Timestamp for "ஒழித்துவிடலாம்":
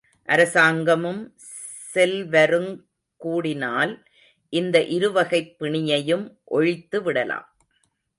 6.51-7.45